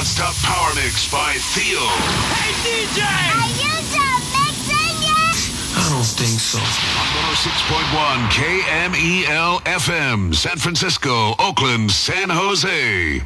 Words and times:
non-stop 0.00 0.34
power 0.48 0.74
mix 0.76 1.12
by 1.12 1.34
Theo. 1.52 1.84
Hey 2.32 2.56
DJ! 2.64 3.04
Are 3.04 3.52
you 3.60 3.74
done 3.92 4.24
mixing 4.32 4.96
yet? 5.04 5.36
I 5.76 5.92
don't 5.92 6.08
think 6.16 6.40
so. 6.40 6.56
On 6.56 7.08
106.1 7.36 8.32
KMEL 8.32 9.60
FM, 9.60 10.34
San 10.34 10.56
Francisco, 10.56 11.34
Oakland, 11.38 11.90
San 11.90 12.30
Jose. 12.30 13.20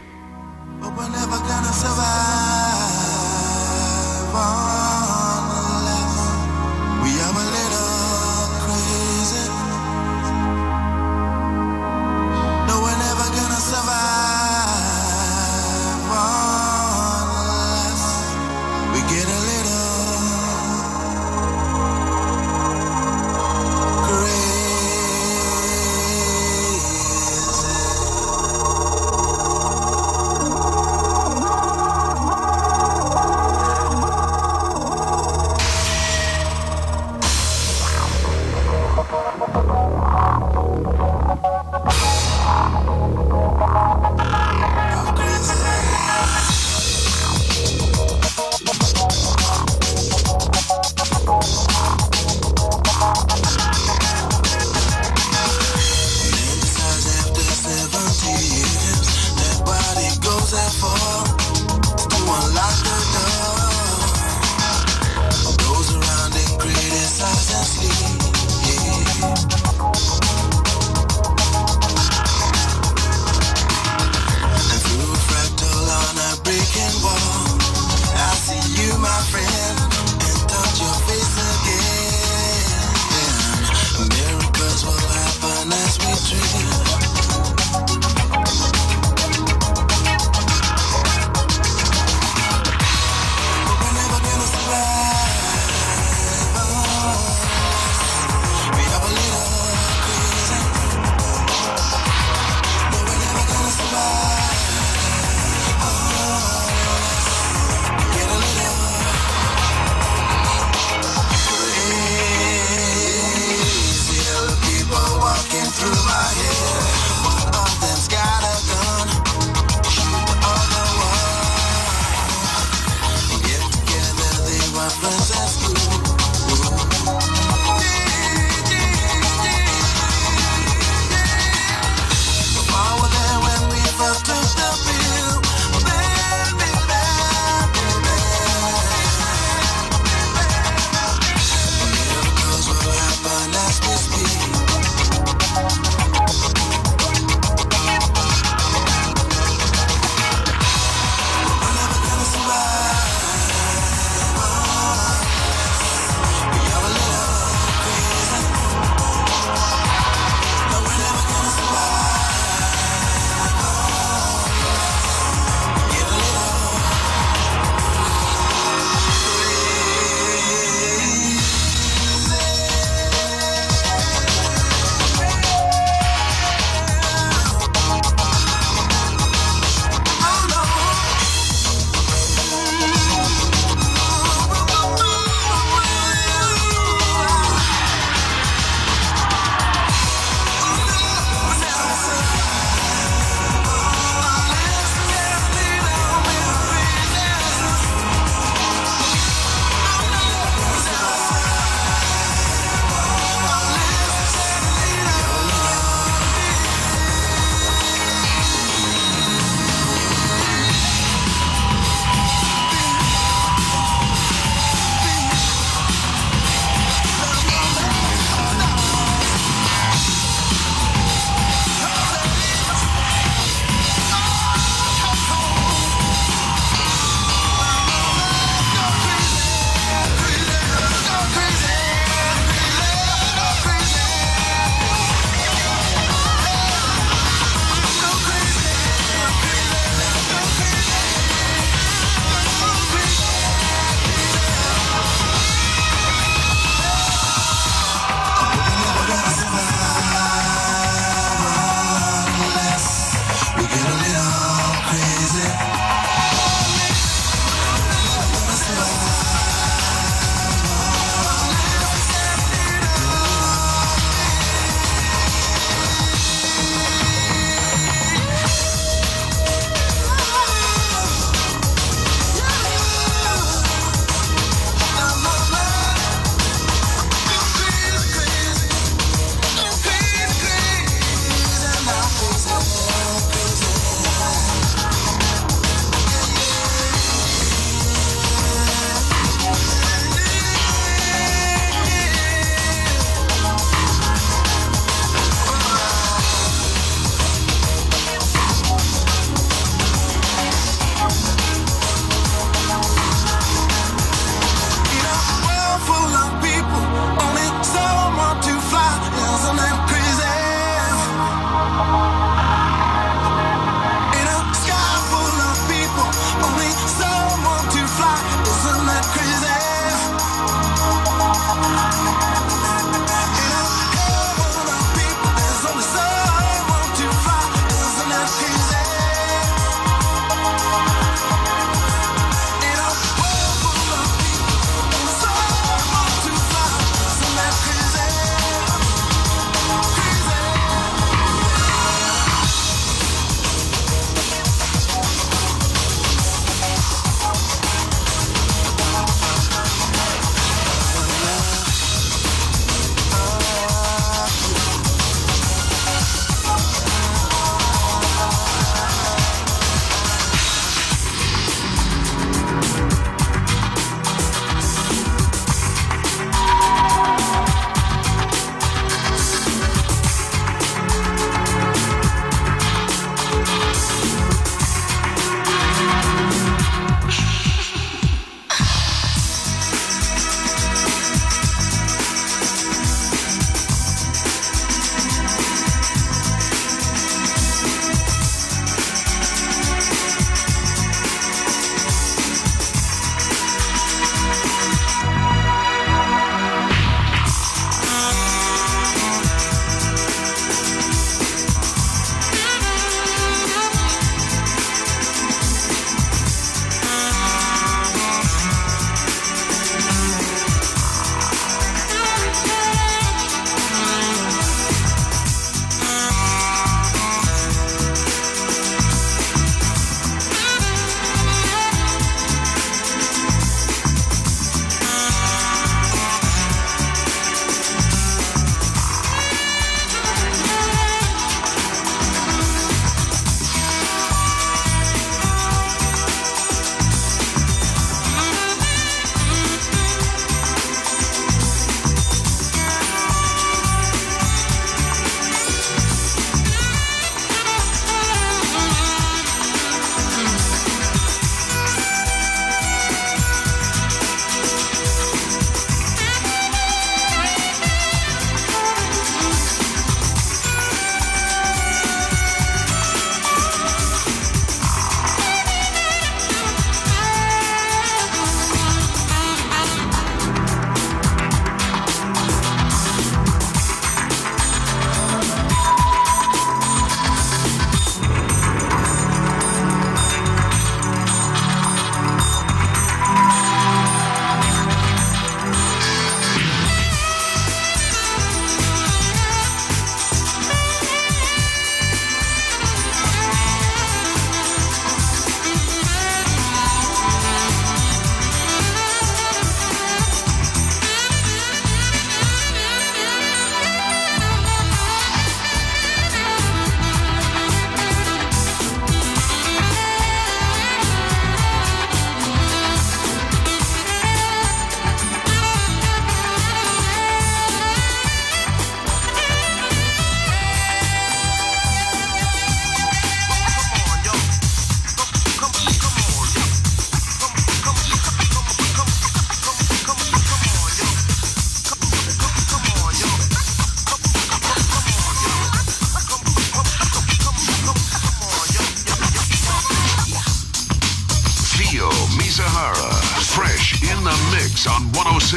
But 0.81 0.97
we're 0.97 1.11
never 1.11 1.39
gonna 1.47 1.73
survive 1.73 2.74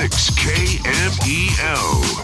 6KMEL. 0.10 2.17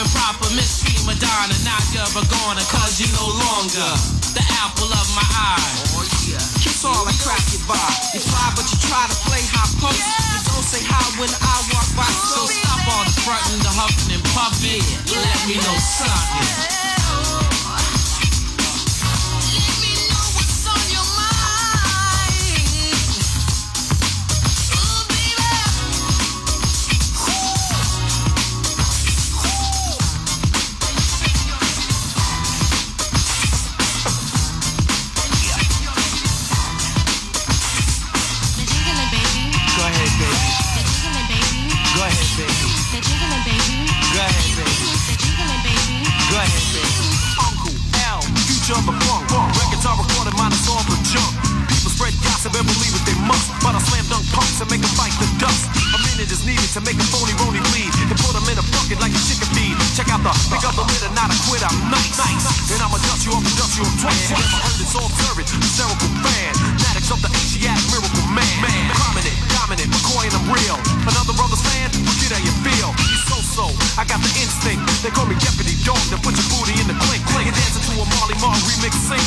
and 0.00 0.10
proper, 0.14 0.48
mistreat 0.54 1.02
Madonna, 1.06 1.54
not 1.66 1.82
your 1.90 2.06
begona, 2.14 2.62
cause 2.70 3.02
you 3.02 3.08
no 3.18 3.26
longer 3.26 3.90
the 4.34 4.44
apple 4.62 4.90
of 4.90 5.06
my 5.14 5.26
eye. 5.26 5.58
Oh, 5.98 6.06
yeah. 6.26 6.38
Kiss 6.62 6.84
all 6.84 7.02
and 7.06 7.18
crack 7.18 7.42
your 7.50 7.62
bar. 7.66 7.90
You 8.14 8.20
fly, 8.22 8.46
but 8.54 8.66
you 8.70 8.78
try 8.86 9.04
to 9.10 9.16
play 9.26 9.42
high 9.42 9.70
post. 9.82 9.98
You 9.98 10.40
don't 10.54 10.66
say 10.66 10.82
hi 10.86 11.02
when 11.18 11.30
I 11.30 11.54
walk 11.74 11.88
by, 11.98 12.06
so 12.06 12.46
stop 12.46 12.86
all 12.94 13.04
the 13.04 13.14
frontin', 13.26 13.58
the 13.58 13.72
huffin' 13.74 14.14
and 14.14 14.24
puffin'. 14.34 14.82
Let 15.10 15.40
me 15.50 15.56
know 15.58 15.76
something. 15.78 16.87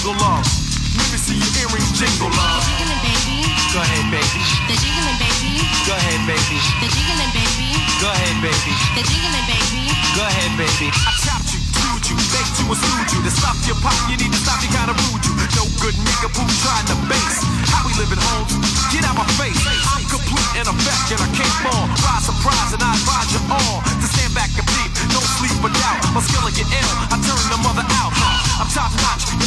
jingle 0.02 0.26
up. 0.26 0.42
Let 0.98 1.14
me 1.14 1.18
see 1.22 1.38
your 1.38 1.54
earrings 1.62 1.94
jingle 1.94 2.34
up. 2.34 2.66
Jiggling, 2.66 3.02
baby. 3.06 3.46
Go 3.70 3.86
ahead, 3.86 4.10
baby. 4.10 4.42
The 4.66 4.76
jiggling, 4.82 5.18
baby. 5.22 5.62
Go 5.86 5.94
ahead, 5.94 6.22
baby. 6.26 6.58
The 6.82 6.90
jiggling, 6.90 7.34
baby. 7.38 7.70
Go 8.02 8.10
ahead, 8.10 8.38
baby. 8.42 8.74
The 8.98 9.04
jiggling, 9.06 9.46
baby. 9.46 9.94
Go 10.18 10.26
ahead, 10.26 10.58
baby. 10.58 10.90
I 10.90 11.14
chopped 11.22 11.54
you, 11.54 11.62
chewed 11.62 12.02
you, 12.10 12.18
baked 12.34 12.58
you, 12.58 12.66
and 12.66 12.82
stewed 12.82 13.10
you. 13.14 13.20
To 13.22 13.30
stop 13.30 13.54
your 13.70 13.78
pop, 13.86 13.94
you 14.10 14.18
need 14.18 14.34
to 14.34 14.42
stop 14.42 14.58
your 14.66 14.74
kind 14.74 14.90
of 14.90 14.98
rude 15.06 15.22
you. 15.22 15.38
No 15.54 15.70
good 15.78 15.94
nigga 15.94 16.34
who 16.34 16.50
trying 16.66 16.88
to 16.90 16.98
base. 17.06 17.38
How 17.70 17.86
we 17.86 17.94
living 18.02 18.18
homes? 18.18 18.58
Get 18.90 19.06
out 19.06 19.14
my 19.14 19.28
face. 19.38 19.62
I'm 19.86 20.02
complete 20.10 20.50
and 20.58 20.66
effect, 20.66 21.14
and 21.14 21.22
I 21.22 21.30
can't 21.38 21.58
fall. 21.62 21.86
Rise 22.10 22.26
surprise, 22.26 22.74
and 22.74 22.82
I 22.82 22.90
advise 22.98 23.30
you 23.38 23.42
all 23.54 23.86
to 23.86 24.08
stand 24.10 24.34
back 24.34 24.50
and 24.58 24.66
peep. 24.66 24.90
no 25.14 25.22
sleep 25.38 25.62
or 25.62 25.70
doubt. 25.70 26.02
My 26.18 26.26
skill 26.26 26.50
get 26.58 26.66
ill. 26.66 26.92
I 27.14 27.22
turn 27.22 27.38
the 27.54 27.62
mother 27.62 27.86
out. 28.02 28.12
I'm 28.58 28.70
top 28.74 28.90
notch. 28.98 29.41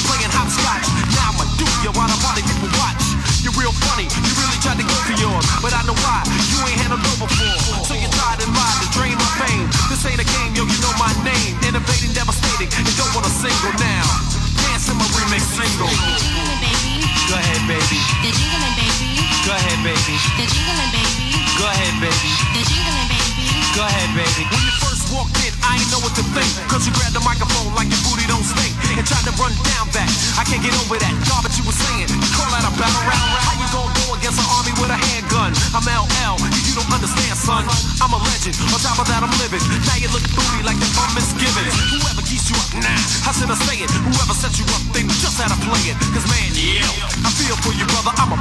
thing. 26.35 26.51
Cause 26.67 26.83
you 26.85 26.93
grabbed 26.99 27.15
the 27.15 27.23
microphone 27.23 27.71
like 27.79 27.87
your 27.87 28.03
booty 28.03 28.27
don't 28.27 28.43
stink. 28.43 28.75
And 28.99 29.07
tried 29.07 29.25
to 29.31 29.35
run 29.39 29.55
down 29.75 29.87
that. 29.95 30.11
I 30.35 30.43
can't 30.43 30.61
get 30.61 30.75
over 30.83 30.99
that 30.99 31.15
garbage 31.31 31.55
you 31.57 31.65
were 31.65 31.75
saying. 31.75 32.11
Call 32.35 32.51
out 32.51 32.67
a 32.67 32.73
battle 32.75 33.05
round. 33.07 33.31
How 33.47 33.55
you 33.55 33.67
gonna 33.71 33.95
go 34.05 34.19
against 34.19 34.43
an 34.43 34.49
army 34.51 34.75
with 34.83 34.91
a 34.91 34.99
handgun? 34.99 35.55
I'm 35.75 35.87
LL, 35.87 36.37
you 36.67 36.75
don't 36.75 36.91
understand, 36.91 37.35
son. 37.39 37.63
I'm 38.03 38.13
a 38.13 38.21
legend. 38.21 38.59
On 38.75 38.79
top 38.83 38.99
of 38.99 39.07
that, 39.07 39.23
I'm 39.23 39.35
living. 39.39 39.63
Now 39.87 39.99
you 39.99 40.11
look 40.11 40.27
booty 40.35 40.63
like 40.67 40.79
the 40.83 40.91
bum 40.99 41.11
misgivings. 41.15 41.75
Whoever 41.95 42.23
keeps 42.27 42.51
you 42.51 42.57
up, 42.59 42.71
nah, 42.83 43.31
I 43.31 43.31
said 43.31 43.51
I 43.51 43.57
say 43.67 43.79
it? 43.83 43.91
Whoever 43.91 44.35
set 44.35 44.59
you 44.59 44.67
up, 44.75 44.83
they 44.91 45.07
just 45.23 45.39
had 45.39 45.55
to 45.55 45.59
play 45.63 45.91
it. 45.91 45.97
Cause 46.11 46.27
man, 46.27 46.51
yeah, 46.59 46.87
I 47.23 47.31
feel 47.31 47.55
for 47.63 47.75
you, 47.75 47.87
brother. 47.87 48.11
I'm 48.19 48.35
a 48.35 48.39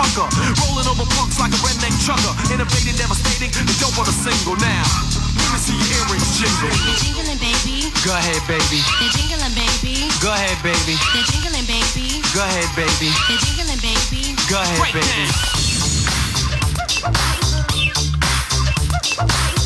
Rolling 0.00 0.88
over 0.88 1.04
punks 1.12 1.36
like 1.36 1.52
a 1.52 1.60
redneck. 1.60 1.92
Innovating, 2.48 2.96
devastating, 2.96 3.52
a 3.52 4.12
single 4.16 4.56
now. 4.56 4.84
Let 5.36 5.52
me 5.52 5.58
see 5.60 5.76
your 5.76 6.08
earrings 6.08 6.40
jingle. 6.40 6.72
They're 6.72 6.96
jingling, 7.04 7.36
baby. 7.36 7.92
Go 8.00 8.16
ahead, 8.16 8.40
baby. 8.48 8.80
They're 8.96 9.12
jingling, 9.12 9.52
baby. 9.52 10.08
Go 10.24 10.32
ahead, 10.32 10.56
baby. 10.64 10.96
They're 11.12 11.28
jingling, 11.28 11.66
baby. 11.68 12.24
Go 12.32 12.40
ahead, 12.40 12.72
baby. 12.72 13.12
They're 13.28 13.44
jingling, 13.44 13.80
baby. 13.84 14.32
Go 14.48 14.56
ahead, 14.56 14.80
baby. 14.96 15.36
Go 15.36 15.60
ahead, 19.20 19.52
baby. 19.52 19.59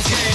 Okay, 0.00 0.27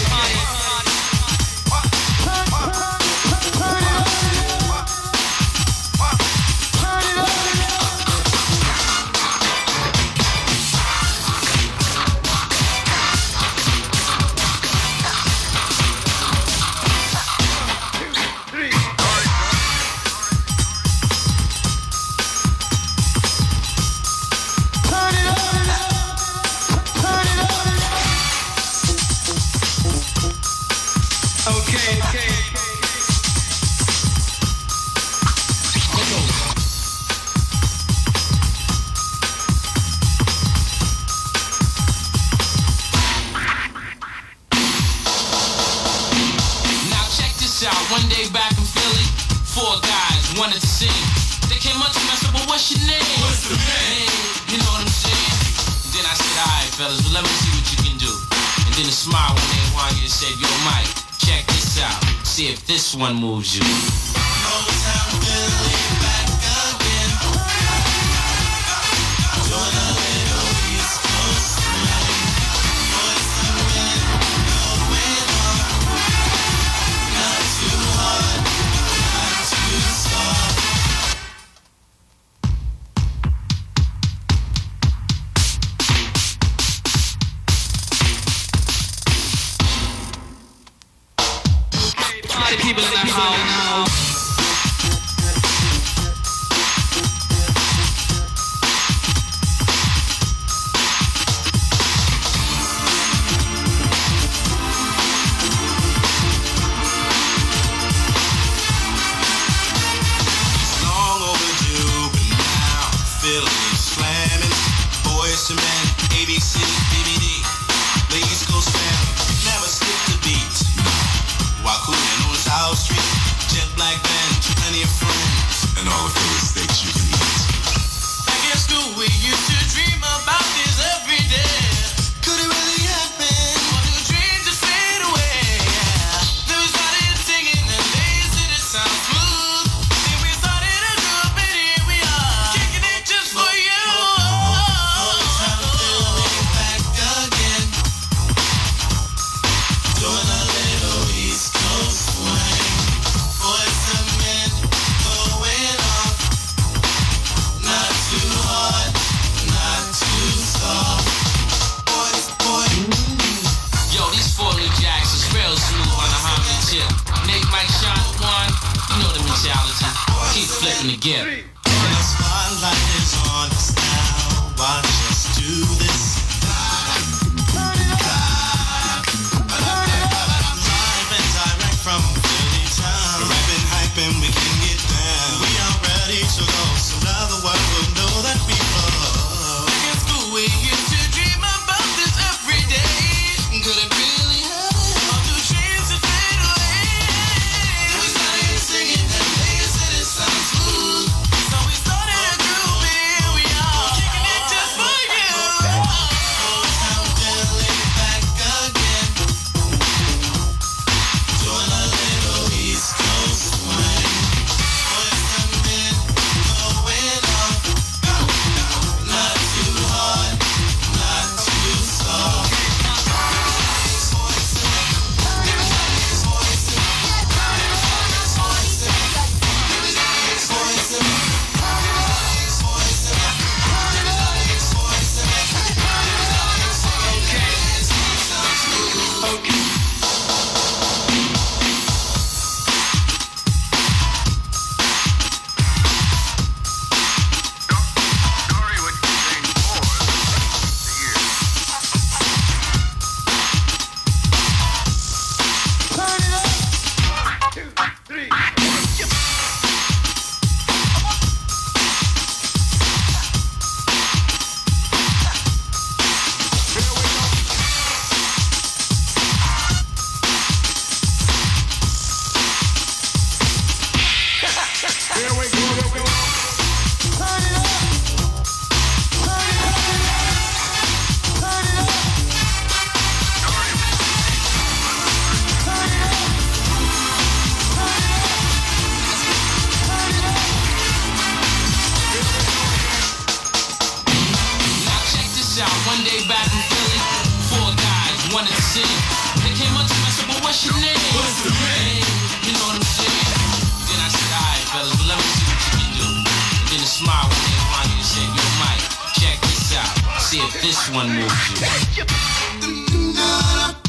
see 310.33 310.39
if 310.39 310.61
this 310.63 310.89
one 310.89 311.09
moves 311.09 311.99
you. 311.99 313.82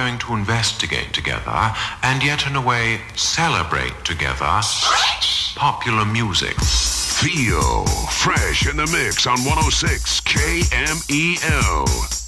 going 0.00 0.18
to 0.18 0.34
investigate 0.34 1.12
together 1.12 1.74
and 2.02 2.24
yet 2.24 2.46
in 2.46 2.56
a 2.56 2.60
way 2.60 2.98
celebrate 3.16 3.92
together 4.02 4.62
popular 5.56 6.06
music. 6.06 6.56
Theo, 6.56 7.84
fresh 8.08 8.66
in 8.66 8.78
the 8.78 8.86
mix 8.86 9.26
on 9.26 9.44
106 9.44 10.22
KMEL. 10.22 12.19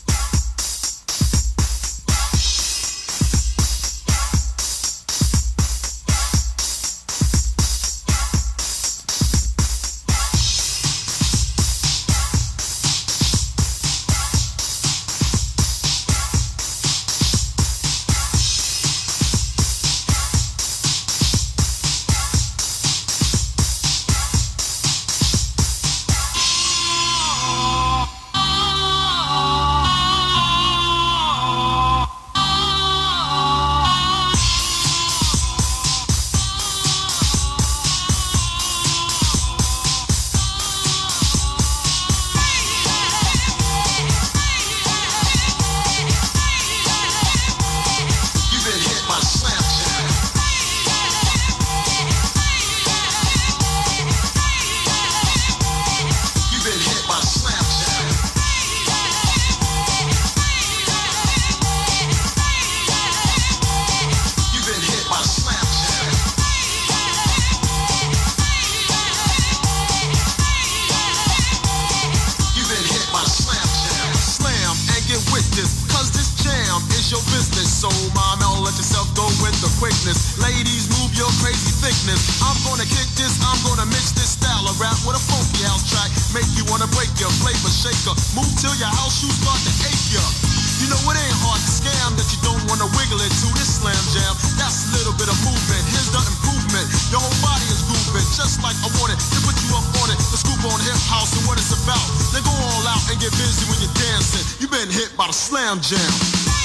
about 105.23 105.31
a 105.31 105.39
slam 105.39 105.81
jam. 105.81 106.62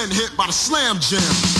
been 0.00 0.10
hit 0.10 0.34
by 0.34 0.46
the 0.46 0.52
slam 0.52 0.98
jam. 0.98 1.59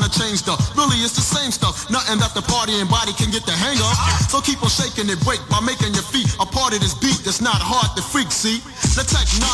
Cause 0.00 0.08
I 0.08 0.16
kinda 0.16 0.16
changed. 0.16 0.48
Really, 0.76 0.96
it's 1.04 1.12
the 1.12 1.20
same 1.20 1.52
stuff. 1.52 1.90
Nothing 1.90 2.18
that 2.24 2.32
the 2.32 2.40
party 2.40 2.80
and 2.80 2.88
body 2.88 3.12
can 3.12 3.28
get 3.28 3.44
the 3.44 3.52
hang 3.52 3.76
of. 3.76 3.92
So 4.32 4.40
keep 4.40 4.62
on 4.64 4.72
shaking 4.72 5.12
it, 5.12 5.20
break 5.28 5.40
by 5.52 5.60
making 5.60 5.92
your 5.92 6.06
feet 6.08 6.24
a 6.40 6.46
part 6.46 6.72
of 6.72 6.80
this 6.80 6.94
beat 6.96 7.20
that's 7.20 7.40
not 7.40 7.60
hard 7.60 7.92
to 7.96 8.02
freak, 8.02 8.32
see? 8.32 8.64
The 8.96 9.04
Tech 9.04 9.28
9, 9.36 9.44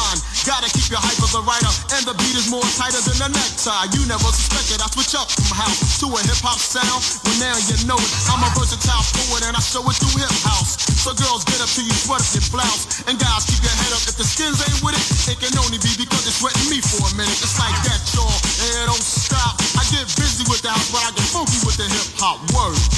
gotta 0.47 0.71
keep 0.71 0.87
your 0.87 1.03
hype 1.03 1.19
as 1.19 1.35
a 1.35 1.43
writer, 1.43 1.73
and 1.99 2.03
the 2.07 2.15
beat 2.15 2.37
is 2.39 2.47
more 2.47 2.65
tighter 2.79 3.03
than 3.03 3.27
a 3.27 3.31
necktie. 3.35 3.91
You 3.91 4.07
never 4.07 4.31
suspected 4.31 4.79
I 4.79 4.87
switch 4.95 5.19
up 5.19 5.27
from 5.27 5.51
house 5.51 5.99
to 6.01 6.07
a 6.15 6.21
hip 6.23 6.41
hop 6.47 6.63
sound. 6.63 7.03
Well, 7.27 7.39
now 7.43 7.57
you 7.67 7.77
know 7.91 7.99
it. 7.99 8.11
I'm 8.31 8.43
a 8.47 8.51
versatile 8.55 9.03
poet 9.19 9.43
and 9.51 9.55
I 9.59 9.63
show 9.63 9.83
it 9.83 9.97
through 9.99 10.23
hip 10.23 10.31
house. 10.47 10.79
So 11.03 11.11
girls 11.15 11.43
get 11.43 11.59
up 11.59 11.71
to 11.75 11.83
you, 11.83 11.95
sweat 11.95 12.23
up 12.23 12.31
your 12.31 12.47
blouse, 12.55 13.03
and 13.11 13.19
guys 13.19 13.47
keep 13.51 13.63
your 13.67 13.75
head 13.83 13.93
up. 13.95 14.03
If 14.07 14.15
the 14.15 14.27
skins 14.27 14.63
ain't 14.63 14.79
with 14.83 14.95
it, 14.95 15.07
it 15.27 15.39
can 15.43 15.55
only 15.59 15.83
be 15.83 15.91
because 15.99 16.23
it's 16.27 16.39
sweating 16.39 16.71
me 16.71 16.79
for 16.79 17.03
a 17.03 17.13
minute. 17.19 17.35
It's 17.43 17.59
like 17.59 17.75
that, 17.87 18.01
y'all. 18.15 18.31
It 18.63 18.87
don't 18.87 19.03
stop. 19.03 19.66
I 20.69 21.13
get 21.13 21.23
funky 21.31 21.65
with 21.65 21.77
the 21.77 21.85
hip 21.85 22.19
hop 22.19 22.41
word. 22.53 22.96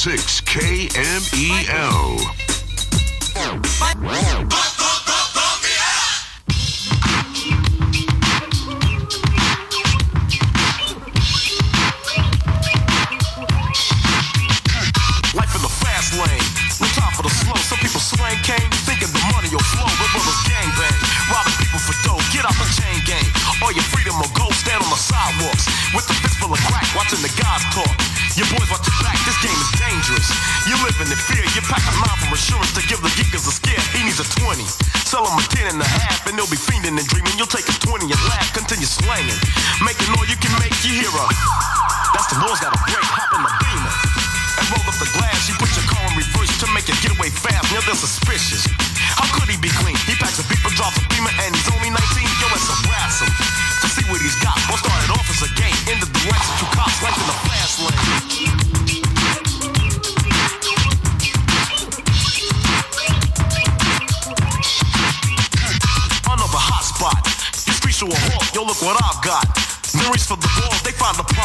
six. 0.00 0.39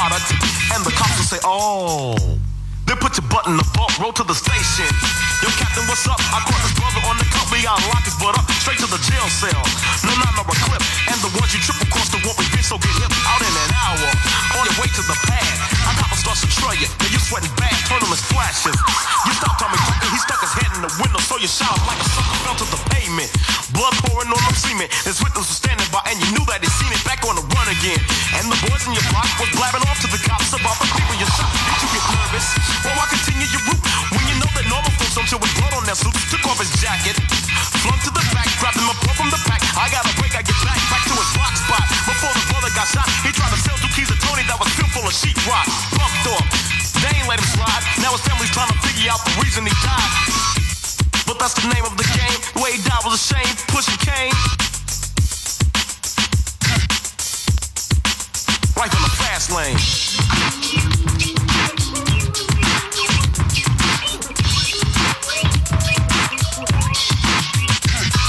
product. 0.05 0.29
And 0.73 0.85
the 0.85 0.93
cops 0.93 1.17
will 1.17 1.29
say, 1.29 1.41
oh. 1.43 2.13
Then 2.85 3.01
put 3.01 3.17
your 3.17 3.25
butt 3.33 3.49
in 3.49 3.57
the 3.57 3.65
bump, 3.73 3.97
roll 3.97 4.13
to 4.13 4.21
the 4.21 4.37
station. 4.37 4.85
Yo, 5.41 5.49
Captain, 5.57 5.81
what's 5.89 6.05
up? 6.05 6.21
I 6.29 6.37
caught 6.45 6.61
this 6.61 6.77
brother 6.77 7.01
on 7.09 7.17
the 7.17 7.25
cup. 7.33 7.49
We 7.49 7.65
got 7.65 7.81
lock 7.89 8.05
his 8.05 8.13
butt 8.21 8.37
up 8.37 8.45
straight 8.61 8.77
to 8.77 8.85
the 8.85 9.01
jail 9.01 9.25
cell. 9.25 9.65
No, 10.05 10.13
not 10.21 10.37
no, 10.37 10.45
a 10.45 10.55
clip. 10.69 10.85
And 11.09 11.17
the 11.25 11.33
ones 11.33 11.49
you 11.49 11.61
triple 11.65 11.89
cross 11.89 12.13
the 12.13 12.21
won't 12.21 12.37
revenge, 12.37 12.69
so 12.69 12.77
get 12.77 12.93
hip 13.01 13.09
out 13.25 13.41
in 13.41 13.49
an 13.49 13.69
hour. 13.73 14.05
On 14.61 14.63
your 14.69 14.77
way 14.77 14.89
to 14.93 15.01
the 15.01 15.17
pad. 15.25 15.55
I 15.89 15.97
got 15.97 16.13
my 16.13 16.17
starts 16.21 16.45
to 16.45 16.49
try 16.61 16.77
you. 16.77 16.85
Now 17.01 17.09
you 17.09 17.17
sweating 17.17 17.49
bad, 17.57 17.73
tournaments 17.89 18.21
flashes. 18.29 18.77
You 19.25 19.33
stop 19.33 19.57
on 19.65 19.73
me, 19.73 19.81
he 19.81 20.17
stuck 20.21 20.45
his 20.45 20.53
head 20.53 20.69
in 20.77 20.85
the 20.85 20.93
window, 21.01 21.17
so 21.25 21.41
you 21.41 21.49
shot 21.49 21.73
like 21.89 21.97
a 21.97 22.07
sucker 22.13 22.37
fell 22.45 22.57
to 22.61 22.67
the 22.69 22.77
pavement. 22.93 23.33
Blood 23.73 23.97
pouring 24.05 24.29
on 24.29 24.41
the 24.45 24.53
cement. 24.53 24.93
His 25.09 25.17
witness 25.25 25.49
was 25.49 25.57
standing 25.57 25.89
by, 25.89 26.05
and 26.05 26.21
you 26.21 26.37
knew 26.37 26.45
that 26.53 26.61
it's 26.61 26.84
and 28.37 28.51
the 28.51 28.57
boys 28.67 28.83
in 28.87 28.93
your 28.93 29.07
block 29.11 29.29
was 29.39 29.49
blabbing 29.55 29.87
off 29.87 29.99
to 30.01 30.07
the 30.07 30.21
guy 30.27 30.34
lane. 59.55 59.79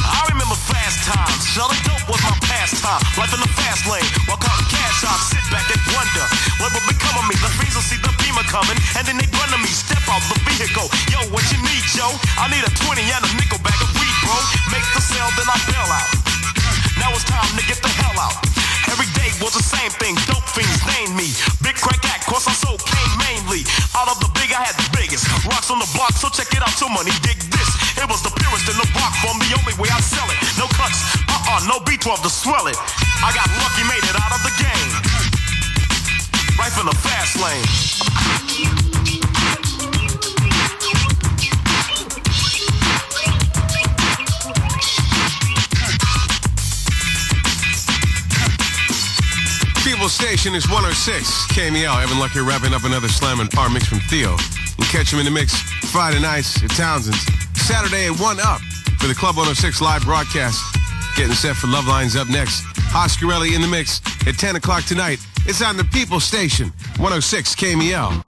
I 0.07 0.23
remember 0.31 0.55
fast 0.55 1.03
times. 1.03 1.43
Selling 1.51 1.83
dope 1.83 2.07
was 2.07 2.23
my 2.23 2.31
pastime. 2.47 3.03
Life 3.19 3.35
in 3.35 3.43
the 3.43 3.51
fast 3.59 3.91
lane. 3.91 4.07
While 4.31 4.39
counting 4.39 4.71
cash, 4.71 5.03
I 5.03 5.19
sit 5.27 5.43
back 5.51 5.67
and 5.67 5.83
wonder 5.99 6.23
what 6.63 6.71
will 6.71 6.87
become 6.87 7.19
of 7.19 7.27
me. 7.27 7.35
The 7.43 7.51
will 7.75 7.83
see 7.83 7.99
the 7.99 8.15
beamer 8.23 8.47
coming, 8.47 8.79
and 8.95 9.03
then 9.03 9.19
they 9.19 9.27
run 9.35 9.51
to 9.51 9.59
me. 9.59 9.71
Step 9.75 10.07
out 10.07 10.23
the 10.31 10.39
vehicle. 10.47 10.87
Yo, 11.11 11.27
what 11.35 11.43
you 11.51 11.59
need, 11.59 11.83
Joe? 11.91 12.15
I 12.39 12.47
need 12.55 12.63
a 12.63 12.71
20 12.71 13.03
and 13.03 13.23
a 13.27 13.31
nickel 13.35 13.59
bag 13.67 13.75
of 13.83 13.91
weed, 13.99 14.17
bro. 14.23 14.39
Make 14.71 14.87
the 14.95 15.03
sale, 15.03 15.27
then 15.35 15.51
I 15.51 15.59
bail 15.67 15.91
out. 15.91 16.07
Now 17.03 17.11
it's 17.19 17.27
time 17.27 17.51
to 17.59 17.63
get 17.67 17.83
the 17.83 17.91
hell 17.91 18.15
out. 18.15 18.39
Every 18.87 19.11
day 19.19 19.35
was 19.43 19.56
same 19.67 19.91
thing. 19.99 20.15
Dope 20.31 20.47
fiends 20.55 20.79
name 20.87 21.19
me. 21.19 21.35
Big 21.59 21.75
crack 21.75 21.99
act, 22.07 22.31
cause 22.31 22.47
I 22.47 22.55
sold 22.55 22.79
cane 22.87 23.15
mainly. 23.19 23.67
Out 23.99 24.07
of 24.07 24.23
the 24.23 24.31
big, 24.39 24.55
I 24.55 24.63
had 24.63 24.79
the 24.79 24.87
biggest. 24.95 25.27
Rocks 25.43 25.75
on 25.75 25.83
the 25.83 25.91
block, 25.91 26.15
so 26.15 26.31
check 26.31 26.47
it 26.55 26.63
out 26.63 26.71
to 26.79 26.87
money. 26.87 27.11
Dig 27.27 27.39
this. 27.51 27.71
It 27.99 28.07
was 28.07 28.23
the 28.23 28.31
purest 28.31 28.71
in 28.71 28.79
the 28.79 28.87
rock 28.95 29.11
form, 29.19 29.43
the 29.43 29.51
only 29.59 29.75
way 29.83 29.91
I 29.91 29.99
sell 29.99 30.27
it. 30.31 30.39
No 30.55 30.71
cuts, 30.71 31.03
uh-uh, 31.27 31.67
no 31.67 31.83
B12 31.83 32.23
to 32.23 32.31
swell 32.31 32.71
it. 32.71 32.79
I 33.27 33.35
got 33.35 33.51
lucky, 33.59 33.83
made 33.91 34.07
it 34.07 34.15
out 34.15 34.33
of 34.39 34.43
the 34.47 34.55
game. 34.55 34.91
Right 36.55 36.71
from 36.71 36.87
the 36.87 36.97
fast 37.03 37.35
lane. 37.43 38.96
People 50.07 50.25
Station 50.25 50.55
is 50.55 50.69
106 50.69 51.49
KMEL. 51.51 52.01
Evan 52.01 52.21
Lucky 52.21 52.39
wrapping 52.39 52.73
up 52.73 52.85
another 52.85 53.09
Slam 53.09 53.41
and 53.41 53.51
Powermix 53.51 53.89
from 53.89 53.99
Theo. 54.07 54.37
Can 54.77 54.87
catch 54.87 55.13
him 55.13 55.19
in 55.19 55.25
the 55.25 55.33
mix 55.33 55.53
Friday 55.91 56.21
nights 56.21 56.63
at 56.63 56.71
Townsend's. 56.71 57.27
Saturday 57.61 58.07
at 58.07 58.21
1 58.21 58.39
Up 58.39 58.61
for 59.01 59.09
the 59.09 59.15
Club 59.15 59.35
106 59.35 59.81
live 59.81 60.05
broadcast. 60.05 60.63
Getting 61.17 61.35
set 61.35 61.57
for 61.57 61.67
Love 61.67 61.89
Lines 61.89 62.15
up 62.15 62.29
next. 62.29 62.63
Oscarelli 62.95 63.57
in 63.57 63.61
the 63.61 63.67
mix 63.67 64.01
at 64.29 64.39
10 64.39 64.55
o'clock 64.55 64.85
tonight. 64.85 65.19
It's 65.45 65.61
on 65.61 65.77
the 65.77 65.83
People 65.83 66.21
Station, 66.21 66.69
106 67.03 67.57
KMEL. 67.57 68.23